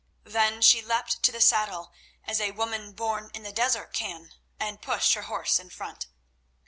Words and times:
Then 0.23 0.63
she 0.63 0.81
leapt 0.81 1.21
to 1.21 1.31
the 1.31 1.39
saddle 1.39 1.93
as 2.25 2.41
a 2.41 2.49
woman 2.49 2.93
born 2.93 3.29
in 3.35 3.43
the 3.43 3.51
desert 3.51 3.93
can, 3.93 4.31
and 4.59 4.81
pushed 4.81 5.13
her 5.13 5.21
horse 5.29 5.59
in 5.59 5.69
front. 5.69 6.07